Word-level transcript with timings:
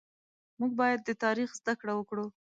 مونږ 0.59 0.71
بايد 0.79 0.99
د 1.03 1.09
تاريخ 1.23 1.49
زده 1.59 1.73
کړه 1.79 1.93
وکړو 1.95 2.25